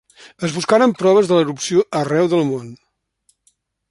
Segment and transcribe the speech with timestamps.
[0.45, 2.75] Es buscaren proves de l'erupció arreu del món.